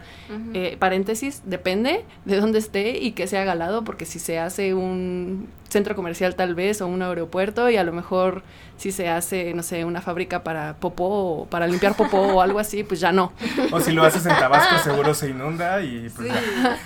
[0.54, 4.38] Eh, paréntesis, depende de dónde esté y que se haga al lado, porque si se
[4.38, 8.42] hace un centro comercial tal vez o un aeropuerto y a lo mejor
[8.76, 11.04] si se hace, no sé, una fábrica para popó
[11.42, 13.32] o para limpiar popó o algo así, pues ya no.
[13.70, 16.76] O si lo haces en Tabasco, seguro se inunda y pues ya.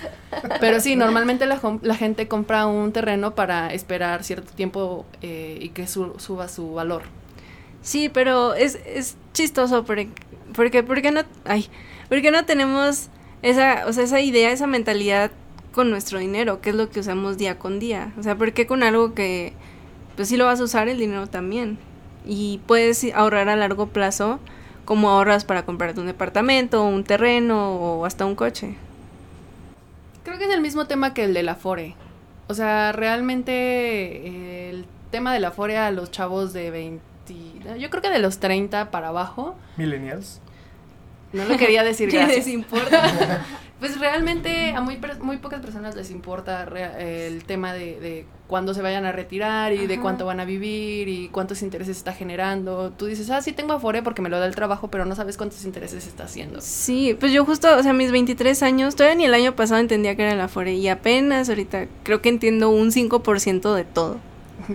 [0.59, 5.69] Pero sí, normalmente la, la gente compra un terreno para esperar cierto tiempo eh, y
[5.69, 7.03] que su- suba su valor.
[7.85, 10.09] Sí, pero es, es chistoso porque,
[10.55, 11.21] porque, porque no,
[12.09, 13.09] porque no tenemos
[13.43, 15.29] esa, o sea, esa idea, esa mentalidad
[15.71, 18.11] con nuestro dinero, que es lo que usamos día con día.
[18.17, 19.53] O sea, ¿por qué con algo que,
[20.15, 21.77] pues sí lo vas a usar el dinero también?
[22.25, 24.39] Y puedes ahorrar a largo plazo
[24.83, 28.73] como ahorras para comprarte un departamento, un terreno o hasta un coche.
[30.23, 31.93] Creo que es el mismo tema que el de la Afore.
[32.47, 37.14] O sea, realmente el tema de la Afore a los chavos de 20,
[37.79, 40.39] yo creo que de los 30 para abajo, Millennials.
[41.33, 43.43] no lo quería decir ¿Qué les importa?
[43.77, 46.63] Pues realmente a muy, per- muy pocas personas les importa
[46.97, 51.09] el tema de, de cuándo se vayan a retirar y de cuánto van a vivir
[51.09, 52.91] y cuántos intereses está generando.
[52.97, 55.35] Tú dices, ah, sí tengo Afore porque me lo da el trabajo, pero no sabes
[55.35, 56.61] cuántos intereses está haciendo.
[56.61, 60.15] Sí, pues yo justo, o sea, mis 23 años, todavía ni el año pasado entendía
[60.15, 64.19] que era la Afore y apenas ahorita creo que entiendo un 5% de todo.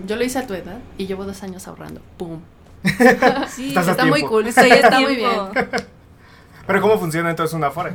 [0.05, 2.01] Yo lo hice a tu edad y llevo dos años ahorrando.
[2.17, 2.39] ¡Pum!
[3.49, 5.29] Sí, Estás Está muy cool, estoy está, muy bien.
[6.67, 7.93] Pero ¿cómo funciona entonces una Afore?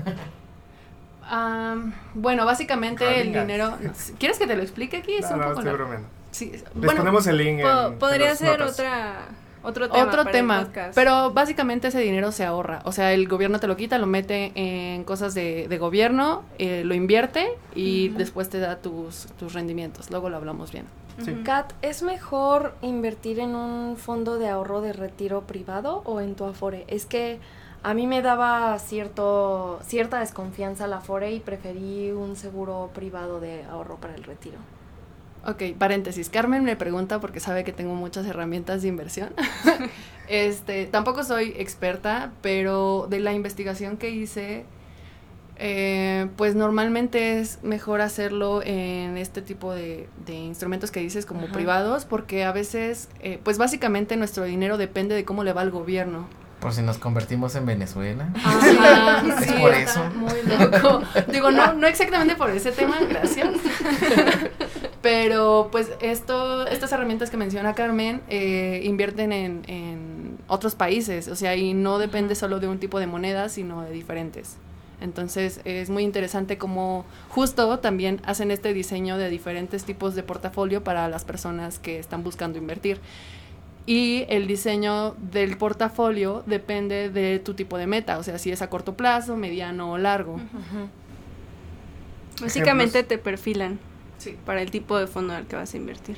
[1.29, 3.77] Am, bueno, básicamente el dinero...
[4.19, 5.15] ¿Quieres que te lo explique aquí?
[5.15, 6.09] Es No, un no, poco estoy bromeando.
[6.31, 8.75] Sí, Les bueno, ponemos el link Po- en en podría las ser notas.
[8.79, 9.15] otra
[9.63, 10.05] otro tema.
[10.07, 10.95] otro tema, podcast.
[10.95, 12.81] pero básicamente ese dinero se ahorra.
[12.85, 16.83] O sea, el gobierno te lo quita, lo mete en cosas de, de gobierno, eh,
[16.85, 20.11] lo invierte y después te da tus, tus rendimientos.
[20.11, 20.85] Luego lo hablamos bien.
[21.22, 21.42] Sí.
[21.44, 26.44] Kat, ¿es mejor invertir en un fondo de ahorro de retiro privado o en tu
[26.44, 26.85] Afore?
[26.88, 27.38] Es que
[27.83, 33.64] a mí me daba cierto, cierta desconfianza la Afore y preferí un seguro privado de
[33.64, 34.59] ahorro para el retiro.
[35.46, 36.29] Ok, paréntesis.
[36.29, 39.33] Carmen me pregunta porque sabe que tengo muchas herramientas de inversión.
[40.29, 44.64] este, tampoco soy experta, pero de la investigación que hice,
[45.59, 51.45] eh, pues normalmente es mejor hacerlo en este tipo de, de instrumentos que dices como
[51.45, 51.53] Ajá.
[51.53, 55.71] privados, porque a veces, eh, pues básicamente nuestro dinero depende de cómo le va al
[55.71, 56.27] gobierno.
[56.61, 58.31] Por si nos convertimos en Venezuela.
[58.35, 60.11] Ajá, Es por está eso.
[60.16, 61.03] Muy loco.
[61.31, 63.51] Digo, no, no exactamente por ese tema, gracias.
[65.03, 71.37] Pero pues esto, estas herramientas que menciona Carmen eh, invierten en, en otros países, o
[71.37, 74.57] sea, y no depende solo de un tipo de moneda, sino de diferentes.
[75.01, 80.83] Entonces es muy interesante cómo justo también hacen este diseño de diferentes tipos de portafolio
[80.83, 82.99] para las personas que están buscando invertir.
[83.85, 88.61] Y el diseño del portafolio depende de tu tipo de meta, o sea, si es
[88.63, 90.41] a corto plazo, mediano o largo.
[92.41, 93.79] Básicamente te perfilan
[94.19, 94.37] Sí.
[94.47, 96.17] para el tipo de fondo al que vas a invertir.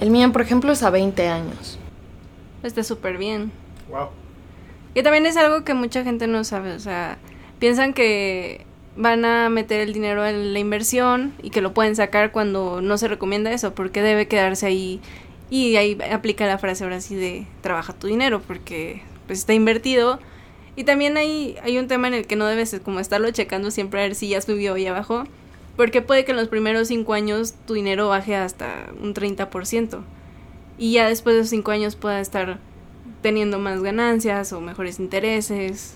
[0.00, 1.78] El mío, por ejemplo, es a 20 años.
[2.62, 3.52] Está súper bien.
[3.90, 4.08] Wow.
[4.94, 7.18] Que también es algo que mucha gente no sabe, o sea,
[7.62, 12.32] piensan que van a meter el dinero en la inversión y que lo pueden sacar
[12.32, 15.00] cuando no se recomienda eso, porque debe quedarse ahí
[15.48, 20.18] y ahí aplica la frase ahora sí de trabaja tu dinero, porque pues está invertido.
[20.74, 24.00] Y también hay, hay un tema en el que no debes como estarlo checando siempre
[24.00, 25.22] a ver si ya subió o ya bajó,
[25.76, 30.00] porque puede que en los primeros cinco años tu dinero baje hasta un 30%.
[30.78, 32.58] Y ya después de esos cinco años pueda estar
[33.20, 35.94] teniendo más ganancias o mejores intereses.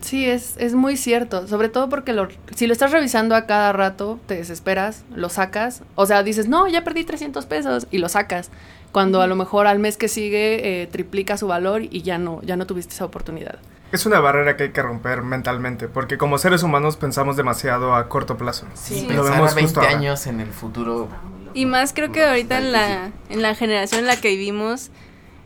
[0.00, 3.72] Sí, es, es muy cierto, sobre todo porque lo, si lo estás revisando a cada
[3.72, 8.08] rato, te desesperas, lo sacas, o sea, dices, no, ya perdí 300 pesos y lo
[8.08, 8.50] sacas,
[8.92, 12.40] cuando a lo mejor al mes que sigue eh, triplica su valor y ya no,
[12.42, 13.58] ya no tuviste esa oportunidad.
[13.90, 18.08] Es una barrera que hay que romper mentalmente, porque como seres humanos pensamos demasiado a
[18.08, 18.66] corto plazo.
[18.74, 19.02] Sí.
[19.02, 19.92] Lo Pensar vemos a 20 justo ahora.
[19.96, 21.08] años en el futuro.
[21.54, 24.90] Y más creo que ahorita en la, en la generación en la que vivimos,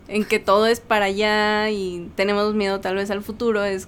[0.09, 3.87] en que todo es para allá y tenemos miedo tal vez al futuro, es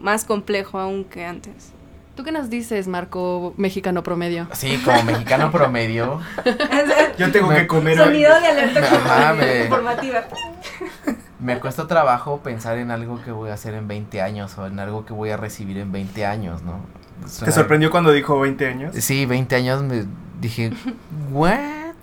[0.00, 1.72] más complejo aún que antes.
[2.16, 4.46] ¿Tú qué nos dices, Marco, mexicano promedio?
[4.52, 6.20] Sí, como mexicano promedio.
[7.18, 8.24] Yo tengo Me- que comer hoy.
[8.24, 10.24] alerta Ajá, me- informativa.
[11.40, 14.78] Me cuesta trabajo pensar en algo que voy a hacer en 20 años o en
[14.78, 16.80] algo que voy a recibir en 20 años, ¿no?
[17.44, 18.94] ¿Te sorprendió cuando dijo 20 años?
[18.98, 20.04] Sí, 20 años me
[20.40, 20.70] dije,
[21.32, 21.58] ¿what?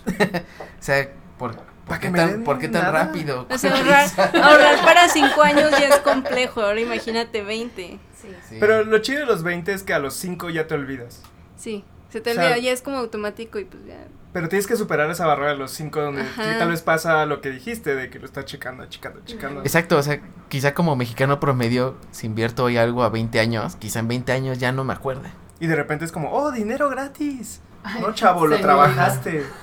[0.08, 1.56] o sea, ¿por,
[1.90, 3.06] por qué, tan, den ¿por qué tan nada.
[3.06, 3.46] rápido?
[3.50, 4.08] O sea, ahorrar,
[4.42, 8.00] ahorrar para cinco años ya es complejo, ahora imagínate 20.
[8.22, 8.58] Sí.
[8.60, 11.22] Pero lo chido de los 20 es que a los 5 ya te olvidas.
[11.56, 13.98] Sí, se te O sea, olvida, ya es como automático y pues ya.
[14.34, 17.42] Pero tienes que superar esa barrera de los 5 donde sí, tal vez pasa lo
[17.42, 19.62] que dijiste, de que lo estás checando, checando, checando.
[19.62, 24.00] Exacto, o sea, quizá como mexicano promedio, si invierto hoy algo a 20 años, quizá
[24.00, 25.30] en 20 años ya no me acuerde.
[25.60, 27.62] Y de repente es como, oh, dinero gratis.
[28.02, 29.46] No, chavo, lo trabajaste.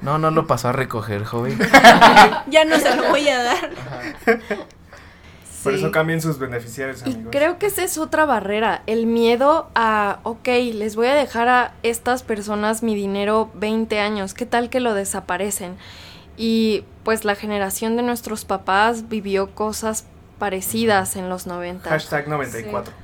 [0.00, 1.58] No, no lo pasó a recoger, joven.
[2.48, 3.70] Ya no se lo voy a dar.
[5.62, 5.78] Por Sí.
[5.78, 7.28] eso cambien sus beneficiarios, Y amigos.
[7.32, 11.72] creo que esa es otra barrera, el miedo a, ok, les voy a dejar a
[11.82, 15.76] estas personas mi dinero 20 años, ¿qué tal que lo desaparecen?
[16.38, 20.06] Y pues la generación de nuestros papás vivió cosas
[20.38, 21.90] parecidas en los 90.
[21.90, 22.94] Hashtag 94.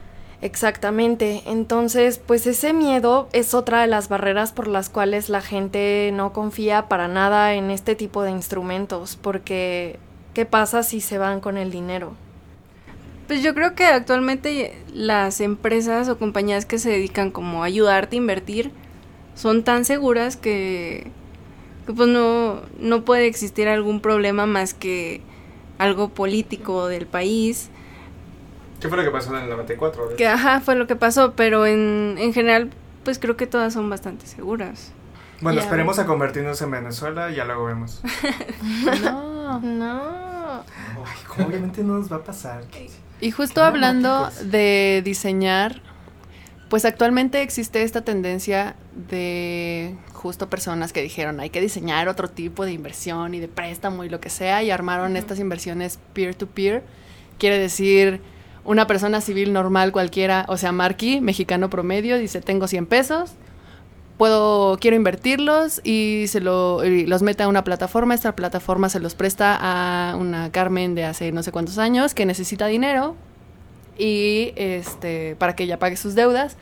[0.44, 6.10] Exactamente, entonces pues ese miedo es otra de las barreras por las cuales la gente
[6.12, 9.98] no confía para nada en este tipo de instrumentos, porque
[10.34, 12.12] ¿qué pasa si se van con el dinero?
[13.26, 18.16] Pues yo creo que actualmente las empresas o compañías que se dedican como a ayudarte
[18.16, 18.70] a invertir
[19.34, 21.06] son tan seguras que,
[21.86, 25.22] que pues no, no puede existir algún problema más que
[25.78, 27.70] algo político del país.
[28.80, 30.08] ¿Qué fue lo que pasó en el 94?
[30.10, 32.70] de Que ajá, fue lo que pasó, pero en, en general
[33.04, 34.92] pues creo que todas son bastante seguras.
[35.40, 35.64] Bueno, Ya.
[35.64, 38.00] esperemos a convertirnos en Venezuela y ya luego vemos.
[39.02, 39.60] No.
[39.60, 40.02] No.
[40.62, 42.64] Ay, ¿cómo obviamente no nos va a pasar.
[43.20, 45.80] Y justo Qué hablando de diseñar
[46.70, 48.74] pues actualmente existe esta tendencia
[49.08, 54.02] de justo personas que dijeron hay que diseñar otro tipo de inversión y de préstamo
[54.02, 56.82] y lo que sea y armaron estas inversiones peer-to-peer.
[57.38, 58.22] Quiere decir,
[58.64, 63.32] una persona civil normal cualquiera, o sea, Marky, mexicano promedio, dice tengo 100 pesos,
[64.16, 68.14] puedo, quiero invertirlos y se lo, los mete a una plataforma.
[68.14, 72.26] Esta plataforma se los presta a una Carmen de hace no sé cuántos años que
[72.26, 73.16] necesita dinero
[73.98, 76.56] y este para que ella pague sus deudas.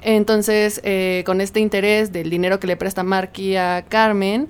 [0.00, 4.48] Entonces, eh, con este interés del dinero que le presta Marky a Carmen,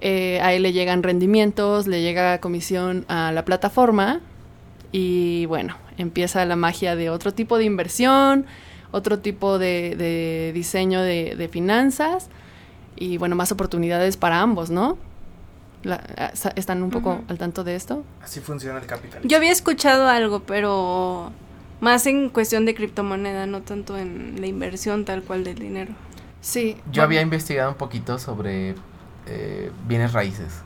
[0.00, 4.20] eh, a él le llegan rendimientos, le llega comisión a la plataforma
[4.90, 8.46] y bueno, empieza la magia de otro tipo de inversión,
[8.90, 12.28] otro tipo de, de diseño de, de, finanzas
[12.96, 14.98] y bueno, más oportunidades para ambos, ¿no?
[15.82, 15.96] La,
[16.54, 17.30] ¿Están un poco uh -huh.
[17.30, 18.04] al tanto de esto?
[18.22, 19.28] Así funciona el capitalismo.
[19.28, 21.32] Yo había escuchado algo, pero
[21.80, 25.92] más en cuestión de criptomoneda, no tanto en la inversión tal cual del dinero.
[26.40, 26.76] Sí.
[26.76, 27.04] Yo bueno.
[27.04, 28.76] había investigado un poquito sobre
[29.26, 30.62] eh, bienes raíces.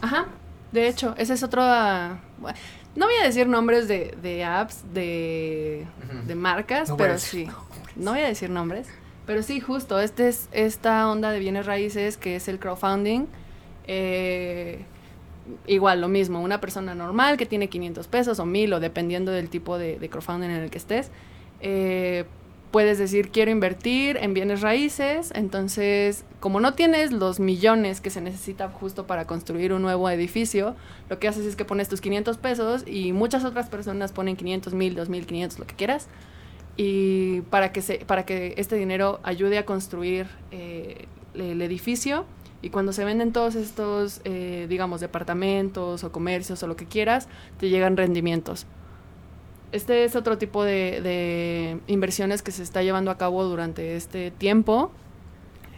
[0.00, 0.26] Ajá.
[0.70, 1.62] De hecho, ese es otro...
[1.62, 2.48] Uh,
[2.96, 5.84] no voy a decir nombres de, de apps, de,
[6.26, 7.48] de marcas, no pero sí.
[7.96, 8.88] No voy a decir nombres.
[9.26, 13.26] Pero sí, justo, este es esta onda de bienes raíces que es el crowdfunding.
[13.86, 14.84] Eh,
[15.66, 19.48] igual, lo mismo, una persona normal que tiene 500 pesos o 1000 o dependiendo del
[19.48, 21.10] tipo de, de crowdfunding en el que estés,
[21.60, 22.24] eh,
[22.74, 28.20] puedes decir quiero invertir en bienes raíces, entonces como no tienes los millones que se
[28.20, 30.74] necesita justo para construir un nuevo edificio,
[31.08, 34.74] lo que haces es que pones tus 500 pesos y muchas otras personas ponen 500,
[34.74, 36.08] 1000, 2500, lo que quieras,
[36.76, 42.24] y para que, se, para que este dinero ayude a construir eh, el edificio.
[42.60, 47.28] Y cuando se venden todos estos, eh, digamos, departamentos o comercios o lo que quieras,
[47.58, 48.66] te llegan rendimientos.
[49.74, 54.30] Este es otro tipo de, de, inversiones que se está llevando a cabo durante este
[54.30, 54.92] tiempo,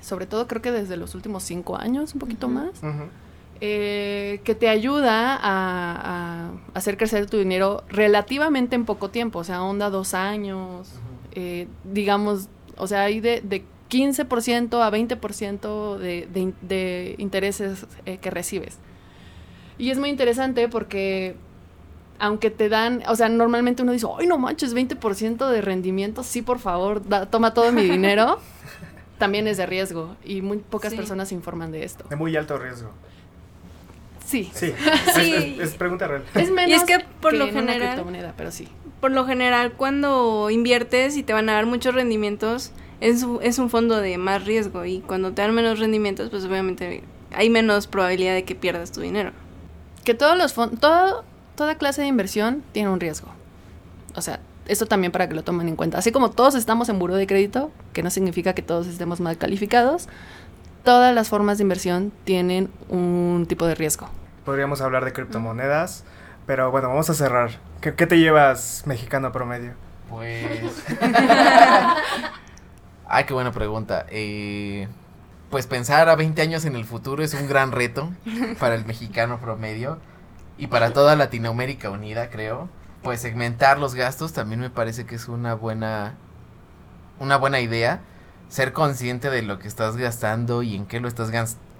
[0.02, 2.52] sobre todo creo que desde los últimos cinco años, un poquito uh -huh.
[2.52, 3.08] más, uh -huh.
[3.62, 9.44] eh, que te ayuda a, a, hacer crecer tu dinero relativamente en poco tiempo, o
[9.44, 11.32] sea, onda dos años, uh -huh.
[11.32, 18.18] eh, digamos, o sea, hay de, de 15% a 20% de, de, de intereses eh,
[18.18, 18.76] que recibes.
[19.78, 21.34] Y es muy interesante porque
[22.18, 26.42] aunque te dan, o sea, normalmente uno dice, ay, no manches, 20% de rendimiento, sí,
[26.42, 28.38] por favor, da, toma todo mi dinero,
[29.18, 30.96] también es de riesgo y muy pocas sí.
[30.96, 32.04] personas informan de esto.
[32.08, 32.90] De muy alto riesgo.
[34.24, 34.50] Sí.
[34.54, 34.74] Sí,
[35.14, 35.34] sí.
[35.34, 36.24] Es, es, es, pregunta real.
[36.34, 38.68] Es menos y es que por que lo general, pero sí.
[39.00, 43.70] Por lo general, cuando inviertes y te van a dar muchos rendimientos, es, es un
[43.70, 47.02] fondo de más riesgo y cuando te dan menos rendimientos, pues obviamente
[47.32, 49.32] hay menos probabilidad de que pierdas tu dinero.
[50.04, 51.24] Que todos los fondos, todo
[51.56, 53.28] toda clase de inversión tiene un riesgo.
[54.14, 55.98] O sea, esto también para que lo tomen en cuenta.
[55.98, 59.36] Así como todos estamos en buro de crédito, que no significa que todos estemos mal
[59.38, 60.08] calificados,
[60.84, 64.08] todas las formas de inversión tienen un tipo de riesgo.
[64.44, 66.04] Podríamos hablar de criptomonedas,
[66.46, 67.50] pero bueno, vamos a cerrar.
[67.80, 69.72] ¿Qué, qué te llevas mexicano promedio?
[70.08, 70.84] Pues...
[73.08, 74.06] Ay, qué buena pregunta.
[74.10, 74.88] Eh,
[75.50, 78.10] pues pensar a 20 años en el futuro es un gran reto
[78.58, 79.98] para el mexicano promedio
[80.58, 82.68] y para toda Latinoamérica unida, creo.
[83.02, 86.14] Pues segmentar los gastos también me parece que es una buena
[87.18, 88.00] una buena idea.
[88.48, 91.30] Ser consciente de lo que estás gastando y en qué lo estás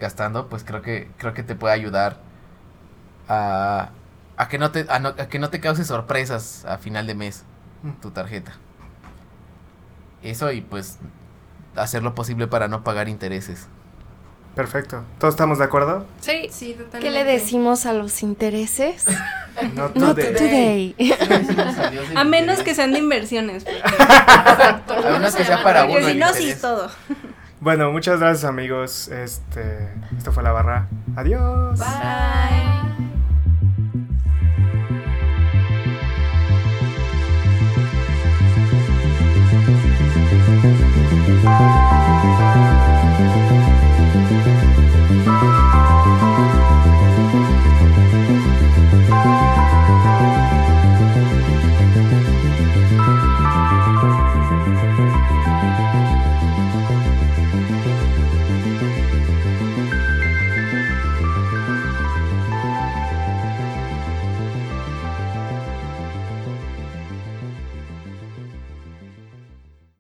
[0.01, 2.19] gastando, pues creo que creo que te puede ayudar
[3.29, 3.91] a,
[4.37, 7.15] a que no te a, no, a que no te cause sorpresas a final de
[7.15, 7.45] mes
[8.03, 8.53] tu tarjeta.
[10.23, 10.99] Eso y pues
[11.77, 13.69] hacer lo posible para no pagar intereses.
[14.57, 15.05] Perfecto.
[15.19, 16.07] ¿Todos estamos de acuerdo?
[16.21, 16.49] Sí.
[16.51, 17.01] sí totalmente.
[17.01, 19.05] ¿Qué le decimos a los intereses?
[19.75, 20.01] no today.
[20.01, 20.95] Not today.
[22.17, 23.65] a menos que sean de inversiones.
[23.65, 23.77] Pues.
[23.85, 26.09] A menos que sea para uno.
[26.09, 26.91] Si no, sí, todo.
[27.61, 29.09] Bueno, muchas gracias amigos.
[29.09, 30.89] Este, esto fue la barra.
[31.17, 31.79] Adiós.
[31.79, 31.87] Bye.